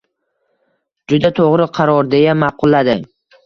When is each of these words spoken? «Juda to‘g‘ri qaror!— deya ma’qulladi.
«Juda 1.13 1.31
to‘g‘ri 1.41 1.69
qaror!— 1.77 2.09
deya 2.17 2.37
ma’qulladi. 2.49 3.01